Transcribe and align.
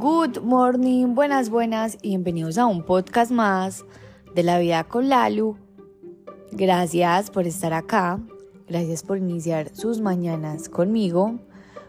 Good 0.00 0.40
morning, 0.40 1.14
buenas, 1.14 1.50
buenas 1.50 1.98
y 2.00 2.08
bienvenidos 2.08 2.56
a 2.56 2.64
un 2.64 2.84
podcast 2.86 3.30
más 3.30 3.84
de 4.34 4.42
la 4.42 4.58
vida 4.58 4.82
con 4.84 5.10
Lalu. 5.10 5.58
Gracias 6.52 7.30
por 7.30 7.46
estar 7.46 7.74
acá, 7.74 8.18
gracias 8.66 9.02
por 9.02 9.18
iniciar 9.18 9.76
sus 9.76 10.00
mañanas 10.00 10.70
conmigo. 10.70 11.38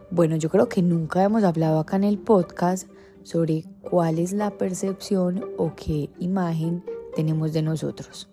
Bueno, 0.09 0.35
yo 0.35 0.49
creo 0.49 0.67
que 0.67 0.81
nunca 0.81 1.23
hemos 1.23 1.45
hablado 1.45 1.79
acá 1.79 1.95
en 1.95 2.03
el 2.03 2.19
podcast 2.19 2.89
sobre 3.23 3.63
cuál 3.79 4.19
es 4.19 4.33
la 4.33 4.51
percepción 4.57 5.45
o 5.57 5.73
qué 5.73 6.09
imagen 6.19 6.83
tenemos 7.15 7.53
de 7.53 7.61
nosotros. 7.61 8.29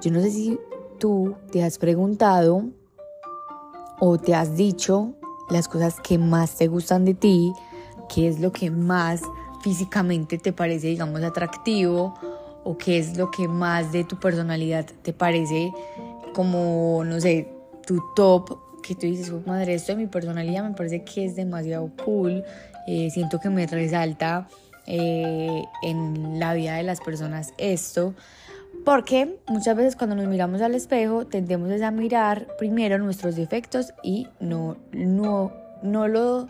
Yo 0.00 0.10
no 0.10 0.20
sé 0.20 0.32
si 0.32 0.58
tú 0.98 1.36
te 1.52 1.62
has 1.62 1.78
preguntado 1.78 2.64
o 4.00 4.18
te 4.18 4.34
has 4.34 4.56
dicho 4.56 5.14
las 5.50 5.68
cosas 5.68 5.96
que 6.00 6.18
más 6.18 6.56
te 6.56 6.68
gustan 6.68 7.04
de 7.04 7.14
ti, 7.14 7.52
qué 8.12 8.28
es 8.28 8.40
lo 8.40 8.52
que 8.52 8.70
más 8.70 9.22
físicamente 9.62 10.38
te 10.38 10.52
parece, 10.52 10.88
digamos, 10.88 11.22
atractivo 11.22 12.14
o 12.64 12.76
qué 12.76 12.98
es 12.98 13.16
lo 13.16 13.30
que 13.30 13.48
más 13.48 13.92
de 13.92 14.04
tu 14.04 14.18
personalidad 14.18 14.86
te 15.02 15.12
parece 15.12 15.72
como, 16.34 17.02
no 17.04 17.20
sé, 17.20 17.48
tu 17.86 18.00
top, 18.14 18.58
que 18.82 18.94
tú 18.94 19.06
dices, 19.06 19.30
oh, 19.30 19.42
madre, 19.46 19.74
esto 19.74 19.92
de 19.92 19.98
mi 19.98 20.06
personalidad 20.06 20.64
me 20.64 20.74
parece 20.74 21.04
que 21.04 21.24
es 21.24 21.36
demasiado 21.36 21.90
cool, 22.04 22.44
eh, 22.86 23.10
siento 23.10 23.38
que 23.40 23.50
me 23.50 23.66
resalta 23.66 24.48
eh, 24.86 25.62
en 25.82 26.38
la 26.38 26.54
vida 26.54 26.76
de 26.76 26.82
las 26.82 27.00
personas 27.00 27.52
esto. 27.58 28.14
Porque 28.84 29.38
muchas 29.46 29.76
veces 29.76 29.96
cuando 29.96 30.16
nos 30.16 30.26
miramos 30.26 30.62
al 30.62 30.74
espejo 30.74 31.26
tendemos 31.26 31.80
a 31.82 31.90
mirar 31.90 32.46
primero 32.58 32.98
nuestros 32.98 33.36
defectos 33.36 33.92
y 34.02 34.28
no, 34.40 34.76
no, 34.92 35.52
no 35.82 36.08
lo, 36.08 36.48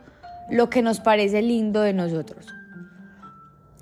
lo 0.51 0.71
que 0.71 0.83
nos 0.83 1.01
parece 1.01 1.43
lindo 1.43 1.81
de 1.81 1.93
nosotros. 1.93 2.47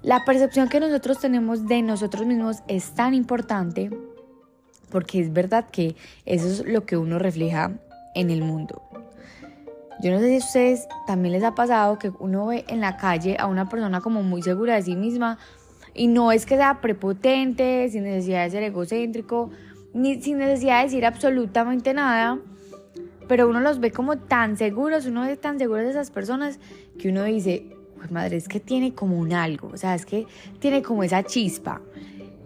La 0.02 0.24
percepción 0.24 0.68
que 0.68 0.80
nosotros 0.80 1.18
tenemos 1.18 1.66
de 1.66 1.82
nosotros 1.82 2.24
mismos 2.24 2.62
es 2.68 2.94
tan 2.94 3.14
importante 3.14 3.90
porque 4.90 5.20
es 5.20 5.32
verdad 5.32 5.66
que 5.70 5.96
eso 6.24 6.46
es 6.46 6.66
lo 6.66 6.86
que 6.86 6.96
uno 6.96 7.18
refleja 7.18 7.72
en 8.14 8.30
el 8.30 8.42
mundo. 8.42 8.82
Yo 10.00 10.12
no 10.12 10.20
sé 10.20 10.28
si 10.28 10.34
a 10.34 10.38
ustedes 10.38 10.88
también 11.06 11.32
les 11.32 11.42
ha 11.42 11.54
pasado 11.54 11.98
que 11.98 12.10
uno 12.20 12.46
ve 12.46 12.64
en 12.68 12.80
la 12.80 12.96
calle 12.96 13.36
a 13.38 13.46
una 13.46 13.68
persona 13.68 14.00
como 14.00 14.22
muy 14.22 14.42
segura 14.42 14.76
de 14.76 14.82
sí 14.82 14.94
misma, 14.94 15.38
y 15.98 16.06
no 16.06 16.30
es 16.30 16.46
que 16.46 16.56
sea 16.56 16.80
prepotente, 16.80 17.88
sin 17.90 18.04
necesidad 18.04 18.44
de 18.44 18.50
ser 18.50 18.62
egocéntrico, 18.62 19.50
ni 19.92 20.22
sin 20.22 20.38
necesidad 20.38 20.78
de 20.78 20.84
decir 20.84 21.04
absolutamente 21.04 21.92
nada, 21.92 22.38
pero 23.26 23.48
uno 23.48 23.60
los 23.60 23.80
ve 23.80 23.90
como 23.90 24.16
tan 24.16 24.56
seguros, 24.56 25.06
uno 25.06 25.22
ve 25.22 25.36
tan 25.36 25.58
seguro 25.58 25.82
de 25.82 25.90
esas 25.90 26.10
personas 26.12 26.60
que 26.98 27.08
uno 27.08 27.24
dice, 27.24 27.66
pues 27.96 28.12
madre, 28.12 28.36
es 28.36 28.46
que 28.46 28.60
tiene 28.60 28.94
como 28.94 29.18
un 29.18 29.32
algo, 29.32 29.70
o 29.72 29.76
sea, 29.76 29.96
es 29.96 30.06
que 30.06 30.26
tiene 30.60 30.82
como 30.82 31.02
esa 31.02 31.24
chispa. 31.24 31.80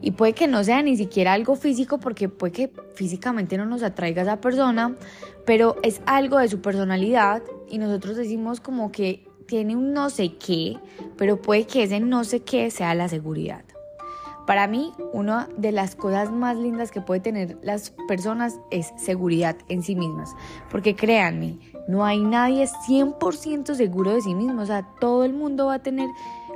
Y 0.00 0.12
puede 0.12 0.33
que 0.33 0.48
no 0.48 0.64
sea 0.64 0.83
ni 0.83 0.97
siquiera 0.97 1.34
algo 1.34 1.55
físico, 1.55 1.98
porque 1.98 2.28
puede 2.28 2.53
que 2.53 2.70
físicamente 2.95 3.56
no 3.56 3.67
nos 3.67 3.84
atraiga 3.84 4.23
esa 4.23 4.41
persona, 4.41 4.97
pero 5.45 5.77
es 5.83 6.00
algo 6.06 6.39
de 6.39 6.48
su 6.48 6.61
personalidad 6.61 7.42
y 7.70 7.78
nosotros 7.78 8.17
decimos 8.17 8.61
como 8.61 8.91
que 8.91 9.25
tiene 9.53 9.77
un 9.77 9.92
no 9.92 10.08
sé 10.08 10.33
qué, 10.39 10.78
pero 11.19 11.42
puede 11.42 11.67
que 11.67 11.83
ese 11.83 12.00
no 12.00 12.25
sé 12.25 12.41
qué 12.41 12.70
sea 12.70 12.95
la 12.95 13.11
seguridad. 13.11 13.62
Para 14.47 14.67
mí, 14.67 14.95
una 15.12 15.47
de 15.58 15.72
las 15.72 15.95
cosas 15.95 16.33
más 16.33 16.56
lindas 16.56 16.91
que 16.91 17.03
puede 17.03 17.20
tener 17.20 17.58
las 17.61 17.92
personas 18.08 18.58
es 18.70 18.95
seguridad 18.97 19.55
en 19.69 19.83
sí 19.83 19.95
mismas. 19.95 20.34
Porque 20.70 20.97
créanme, 20.97 21.58
no 21.86 22.03
hay 22.03 22.20
nadie 22.20 22.64
100% 22.64 23.75
seguro 23.75 24.14
de 24.14 24.23
sí 24.23 24.34
mismo. 24.34 24.62
O 24.62 24.64
sea, 24.64 24.89
todo 24.98 25.23
el 25.23 25.34
mundo 25.34 25.67
va 25.67 25.75
a 25.75 25.83
tener 25.83 26.08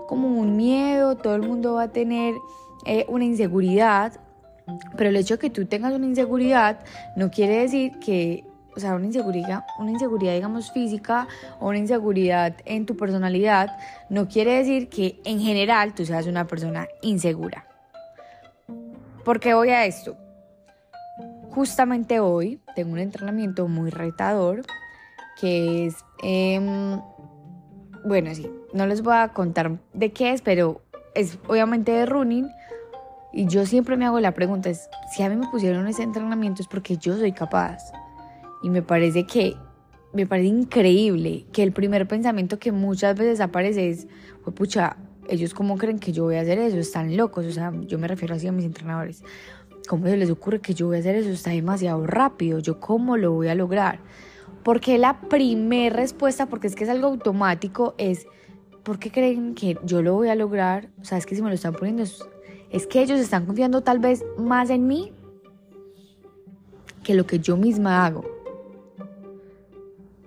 como 0.08 0.28
un 0.28 0.56
miedo, 0.56 1.16
todo 1.16 1.34
el 1.34 1.42
mundo 1.42 1.74
va 1.74 1.82
a 1.82 1.92
tener 1.92 2.34
eh, 2.86 3.04
una 3.10 3.26
inseguridad. 3.26 4.18
Pero 4.96 5.10
el 5.10 5.16
hecho 5.16 5.34
de 5.34 5.40
que 5.40 5.50
tú 5.50 5.66
tengas 5.66 5.92
una 5.92 6.06
inseguridad 6.06 6.82
no 7.14 7.30
quiere 7.30 7.58
decir 7.58 7.98
que 7.98 8.46
o 8.76 8.80
sea, 8.80 8.94
una 8.94 9.06
inseguridad, 9.06 9.64
una 9.78 9.90
inseguridad, 9.90 10.34
digamos, 10.34 10.70
física 10.70 11.26
o 11.58 11.68
una 11.68 11.78
inseguridad 11.78 12.54
en 12.66 12.84
tu 12.84 12.96
personalidad, 12.96 13.78
no 14.10 14.28
quiere 14.28 14.58
decir 14.58 14.88
que 14.88 15.18
en 15.24 15.40
general 15.40 15.94
tú 15.94 16.04
seas 16.04 16.26
una 16.26 16.46
persona 16.46 16.86
insegura. 17.00 17.66
¿Por 19.24 19.40
qué 19.40 19.54
voy 19.54 19.70
a 19.70 19.86
esto? 19.86 20.16
Justamente 21.50 22.20
hoy 22.20 22.60
tengo 22.74 22.92
un 22.92 22.98
entrenamiento 22.98 23.66
muy 23.66 23.90
retador 23.90 24.62
que 25.40 25.86
es, 25.86 25.96
em, 26.22 27.00
bueno, 28.04 28.34
sí, 28.34 28.50
no 28.72 28.86
les 28.86 29.02
voy 29.02 29.14
a 29.16 29.28
contar 29.28 29.78
de 29.94 30.12
qué 30.12 30.32
es, 30.32 30.42
pero 30.42 30.82
es 31.14 31.38
obviamente 31.48 31.92
de 31.92 32.06
running. 32.06 32.48
Y 33.32 33.46
yo 33.46 33.66
siempre 33.66 33.96
me 33.96 34.06
hago 34.06 34.20
la 34.20 34.32
pregunta, 34.32 34.70
es, 34.70 34.88
si 35.14 35.22
a 35.22 35.28
mí 35.28 35.36
me 35.36 35.48
pusieron 35.48 35.86
ese 35.88 36.02
entrenamiento 36.02 36.62
es 36.62 36.68
porque 36.68 36.96
yo 36.96 37.16
soy 37.16 37.32
capaz. 37.32 37.78
Y 38.62 38.70
me 38.70 38.82
parece 38.82 39.26
que, 39.26 39.56
me 40.12 40.26
parece 40.26 40.48
increíble 40.48 41.46
que 41.52 41.62
el 41.62 41.72
primer 41.72 42.08
pensamiento 42.08 42.58
que 42.58 42.72
muchas 42.72 43.16
veces 43.16 43.40
aparece 43.40 43.90
es, 43.90 44.06
pucha, 44.54 44.96
ellos 45.28 45.54
cómo 45.54 45.76
creen 45.76 45.98
que 45.98 46.12
yo 46.12 46.24
voy 46.24 46.36
a 46.36 46.40
hacer 46.40 46.58
eso, 46.58 46.76
están 46.78 47.16
locos, 47.16 47.46
o 47.46 47.52
sea, 47.52 47.72
yo 47.86 47.98
me 47.98 48.08
refiero 48.08 48.34
así 48.34 48.46
a 48.46 48.52
mis 48.52 48.64
entrenadores. 48.64 49.22
¿Cómo 49.88 50.06
se 50.06 50.16
les 50.16 50.30
ocurre 50.30 50.60
que 50.60 50.74
yo 50.74 50.86
voy 50.86 50.96
a 50.96 51.00
hacer 51.00 51.14
eso? 51.16 51.28
Está 51.28 51.50
demasiado 51.50 52.06
rápido, 52.06 52.58
yo 52.58 52.80
cómo 52.80 53.16
lo 53.16 53.32
voy 53.32 53.48
a 53.48 53.54
lograr. 53.54 54.00
Porque 54.64 54.98
la 54.98 55.20
primera 55.20 55.94
respuesta, 55.94 56.46
porque 56.46 56.66
es 56.66 56.74
que 56.74 56.84
es 56.84 56.90
algo 56.90 57.06
automático, 57.06 57.94
es, 57.98 58.26
¿por 58.82 58.98
qué 58.98 59.12
creen 59.12 59.54
que 59.54 59.78
yo 59.84 60.02
lo 60.02 60.14
voy 60.14 60.28
a 60.28 60.34
lograr? 60.34 60.88
O 61.00 61.04
sea, 61.04 61.18
es 61.18 61.26
que 61.26 61.36
si 61.36 61.42
me 61.42 61.48
lo 61.48 61.54
están 61.54 61.74
poniendo, 61.74 62.02
es, 62.02 62.24
es 62.70 62.86
que 62.86 63.00
ellos 63.00 63.20
están 63.20 63.46
confiando 63.46 63.82
tal 63.82 64.00
vez 64.00 64.24
más 64.38 64.70
en 64.70 64.88
mí 64.88 65.12
que 67.04 67.14
lo 67.14 67.26
que 67.26 67.38
yo 67.38 67.56
misma 67.56 68.04
hago. 68.04 68.35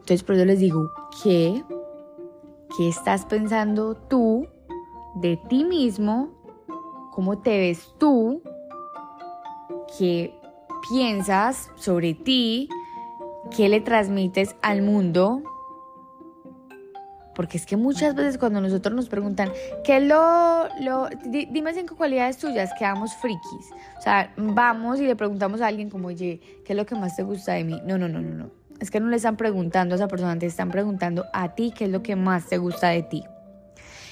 Entonces 0.09 0.25
por 0.25 0.35
eso 0.37 0.45
les 0.45 0.57
digo, 0.57 0.91
¿qué? 1.21 1.63
¿Qué 2.75 2.89
estás 2.89 3.25
pensando 3.25 3.93
tú 3.93 4.47
de 5.13 5.37
ti 5.37 5.63
mismo? 5.63 6.31
¿Cómo 7.11 7.37
te 7.43 7.59
ves 7.59 7.93
tú? 7.99 8.41
¿Qué 9.99 10.33
piensas 10.89 11.69
sobre 11.75 12.15
ti? 12.15 12.69
¿Qué 13.55 13.69
le 13.69 13.81
transmites 13.81 14.55
al 14.63 14.81
mundo? 14.81 15.43
Porque 17.35 17.57
es 17.57 17.67
que 17.67 17.77
muchas 17.77 18.15
veces 18.15 18.39
cuando 18.39 18.61
nosotros 18.61 18.95
nos 18.95 19.09
preguntan, 19.09 19.51
¿qué 19.83 19.99
lo, 19.99 20.69
lo, 20.81 21.07
dime 21.27 21.71
cinco 21.75 21.95
cualidades 21.95 22.39
tuyas, 22.39 22.71
quedamos 22.79 23.13
frikis. 23.13 23.71
O 23.99 24.01
sea, 24.01 24.33
vamos 24.37 24.99
y 24.99 25.05
le 25.05 25.15
preguntamos 25.15 25.61
a 25.61 25.67
alguien 25.67 25.91
como, 25.91 26.07
oye, 26.07 26.41
¿qué 26.65 26.73
es 26.73 26.77
lo 26.77 26.87
que 26.87 26.95
más 26.95 27.15
te 27.15 27.21
gusta 27.21 27.53
de 27.53 27.63
mí? 27.63 27.79
No, 27.85 27.99
no, 27.99 28.07
no, 28.07 28.21
no, 28.21 28.33
no. 28.33 28.59
Es 28.79 28.91
que 28.91 28.99
no 28.99 29.07
le 29.09 29.17
están 29.17 29.35
preguntando 29.35 29.93
a 29.93 29.97
esa 29.97 30.07
persona, 30.07 30.39
te 30.39 30.45
están 30.45 30.69
preguntando 30.69 31.25
a 31.33 31.55
ti 31.55 31.73
qué 31.75 31.85
es 31.85 31.91
lo 31.91 32.01
que 32.01 32.15
más 32.15 32.47
te 32.47 32.57
gusta 32.57 32.89
de 32.89 33.03
ti. 33.03 33.23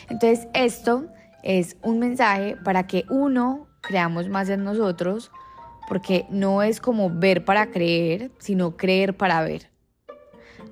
Entonces, 0.09 0.47
esto 0.53 1.05
es 1.44 1.78
un 1.81 2.00
mensaje 2.00 2.57
para 2.63 2.88
que 2.88 3.05
uno 3.09 3.67
creamos 3.81 4.28
más 4.28 4.50
en 4.50 4.63
nosotros, 4.63 5.31
porque 5.88 6.25
no 6.29 6.61
es 6.63 6.81
como 6.81 7.09
ver 7.09 7.45
para 7.45 7.72
creer, 7.72 8.31
sino 8.39 8.75
creer 8.75 9.16
para 9.16 9.41
ver. 9.41 9.69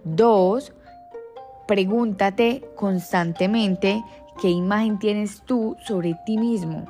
Dos, 0.03 0.73
pregúntate 1.67 2.69
constantemente 2.75 4.03
qué 4.41 4.49
imagen 4.49 4.99
tienes 4.99 5.41
tú 5.45 5.77
sobre 5.85 6.17
ti 6.25 6.37
mismo. 6.37 6.85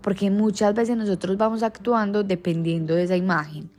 Porque 0.00 0.30
muchas 0.30 0.74
veces 0.74 0.96
nosotros 0.96 1.36
vamos 1.36 1.62
actuando 1.62 2.24
dependiendo 2.24 2.94
de 2.94 3.04
esa 3.04 3.16
imagen 3.16 3.70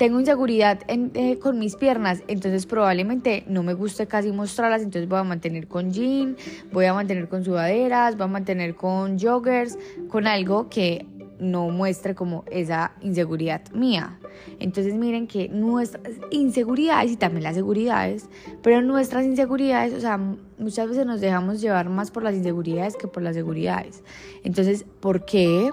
tengo 0.00 0.18
inseguridad 0.18 0.78
eh, 0.88 1.38
con 1.40 1.58
mis 1.58 1.76
piernas, 1.76 2.22
entonces 2.26 2.64
probablemente 2.64 3.44
no 3.46 3.62
me 3.62 3.74
guste 3.74 4.06
casi 4.06 4.32
mostrarlas, 4.32 4.80
entonces 4.80 5.06
voy 5.06 5.18
a 5.18 5.24
mantener 5.24 5.68
con 5.68 5.92
jean, 5.92 6.38
voy 6.72 6.86
a 6.86 6.94
mantener 6.94 7.28
con 7.28 7.44
sudaderas, 7.44 8.16
voy 8.16 8.24
a 8.24 8.28
mantener 8.28 8.74
con 8.74 9.18
joggers, 9.18 9.76
con 10.08 10.26
algo 10.26 10.70
que 10.70 11.04
no 11.38 11.68
muestre 11.68 12.14
como 12.14 12.44
esa 12.50 12.92
inseguridad 13.02 13.60
mía. 13.72 14.18
Entonces 14.58 14.94
miren 14.94 15.26
que 15.26 15.50
nuestras 15.50 16.14
inseguridades 16.30 17.12
y 17.12 17.16
también 17.16 17.42
las 17.42 17.56
seguridades, 17.56 18.26
pero 18.62 18.80
nuestras 18.80 19.26
inseguridades, 19.26 19.92
o 19.92 20.00
sea, 20.00 20.18
muchas 20.56 20.88
veces 20.88 21.04
nos 21.04 21.20
dejamos 21.20 21.60
llevar 21.60 21.90
más 21.90 22.10
por 22.10 22.22
las 22.22 22.34
inseguridades 22.34 22.96
que 22.96 23.06
por 23.06 23.22
las 23.22 23.34
seguridades. 23.34 24.02
Entonces, 24.44 24.86
¿por 25.00 25.26
qué 25.26 25.70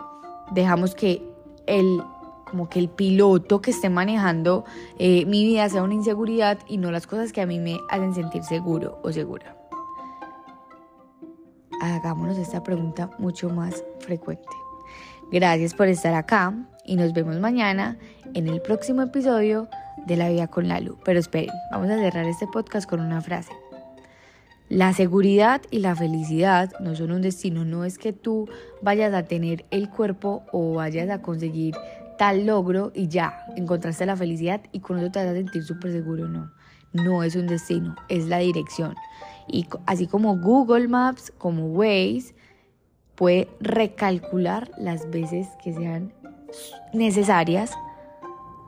dejamos 0.51 0.95
que 0.95 1.21
el 1.65 2.01
como 2.49 2.69
que 2.69 2.79
el 2.79 2.89
piloto 2.89 3.61
que 3.61 3.71
esté 3.71 3.89
manejando 3.89 4.65
eh, 4.97 5.25
mi 5.25 5.45
vida 5.45 5.67
sea 5.69 5.83
una 5.83 5.93
inseguridad 5.93 6.59
y 6.67 6.77
no 6.77 6.91
las 6.91 7.07
cosas 7.07 7.33
que 7.33 7.41
a 7.41 7.45
mí 7.45 7.59
me 7.59 7.77
hacen 7.89 8.13
sentir 8.13 8.43
seguro 8.43 8.99
o 9.03 9.11
segura. 9.11 9.55
Hagámonos 11.81 12.37
esta 12.37 12.63
pregunta 12.63 13.11
mucho 13.19 13.49
más 13.49 13.83
frecuente. 13.99 14.47
Gracias 15.31 15.73
por 15.73 15.87
estar 15.87 16.13
acá 16.13 16.53
y 16.85 16.95
nos 16.95 17.13
vemos 17.13 17.37
mañana 17.39 17.97
en 18.33 18.47
el 18.47 18.61
próximo 18.61 19.01
episodio 19.01 19.67
de 20.05 20.15
la 20.15 20.29
vida 20.29 20.47
con 20.47 20.67
la 20.67 20.79
luz. 20.79 20.97
Pero 21.03 21.19
esperen, 21.19 21.53
vamos 21.71 21.89
a 21.89 21.97
cerrar 21.97 22.25
este 22.25 22.47
podcast 22.47 22.89
con 22.89 23.01
una 23.01 23.21
frase. 23.21 23.51
La 24.69 24.91
seguridad 24.93 25.61
y 25.71 25.79
la 25.79 25.95
felicidad 25.95 26.71
no 26.79 26.95
son 26.95 27.11
un 27.11 27.21
destino, 27.21 27.63
no 27.63 27.85
es 27.85 27.97
que 27.97 28.11
tú 28.11 28.49
vayas 28.81 29.13
a 29.13 29.23
tener 29.23 29.65
el 29.71 29.89
cuerpo 29.89 30.43
o 30.51 30.73
vayas 30.73 31.09
a 31.09 31.21
conseguir 31.21 31.73
tal 32.17 32.45
logro 32.45 32.91
y 32.93 33.07
ya 33.07 33.45
encontraste 33.55 34.05
la 34.05 34.15
felicidad 34.15 34.61
y 34.71 34.79
con 34.79 34.97
eso 34.97 35.11
te 35.11 35.19
vas 35.19 35.29
a 35.29 35.33
sentir 35.33 35.63
súper 35.63 35.91
seguro, 35.91 36.27
no. 36.27 36.51
No 36.93 37.23
es 37.23 37.35
un 37.35 37.47
destino, 37.47 37.95
es 38.09 38.27
la 38.27 38.39
dirección. 38.39 38.95
Y 39.47 39.67
así 39.85 40.07
como 40.07 40.37
Google 40.37 40.87
Maps, 40.87 41.31
como 41.37 41.67
Waze, 41.67 42.33
puede 43.15 43.47
recalcular 43.59 44.71
las 44.77 45.09
veces 45.09 45.47
que 45.63 45.73
sean 45.73 46.13
necesarias 46.93 47.71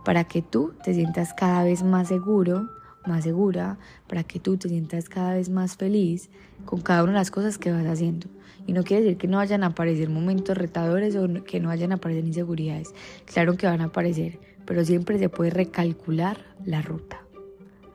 para 0.04 0.24
que 0.24 0.42
tú 0.42 0.74
te 0.84 0.94
sientas 0.94 1.34
cada 1.34 1.64
vez 1.64 1.84
más 1.84 2.08
seguro, 2.08 2.70
más 3.06 3.24
segura, 3.24 3.78
para 4.08 4.24
que 4.24 4.40
tú 4.40 4.58
te 4.58 4.70
sientas 4.70 5.10
cada 5.10 5.34
vez 5.34 5.50
más 5.50 5.78
feliz 5.78 6.30
con 6.66 6.82
cada 6.82 7.04
una 7.04 7.14
de 7.14 7.20
las 7.20 7.32
cosas 7.32 7.58
que 7.58 7.72
vas 7.72 7.86
haciendo. 7.86 8.28
Y 8.68 8.74
no 8.74 8.84
quiere 8.84 9.04
decir 9.04 9.18
que 9.18 9.28
no 9.28 9.38
vayan 9.38 9.64
a 9.64 9.68
aparecer 9.68 10.10
momentos 10.10 10.58
retadores 10.58 11.16
o 11.16 11.28
que 11.44 11.60
no 11.60 11.70
vayan 11.70 11.92
a 11.92 11.96
aparecer 11.96 12.26
inseguridades. 12.26 12.94
Claro 13.26 13.56
que 13.58 13.66
van 13.66 13.82
a 13.82 13.86
aparecer, 13.86 14.40
pero 14.66 14.86
siempre 14.86 15.18
se 15.18 15.30
puede 15.30 15.50
recalcular 15.50 16.38
la 16.66 16.82
ruta. 16.82 17.22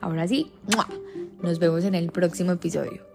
Ahora 0.00 0.26
sí, 0.26 0.50
nos 1.42 1.58
vemos 1.58 1.84
en 1.84 1.94
el 1.94 2.10
próximo 2.10 2.52
episodio. 2.52 3.13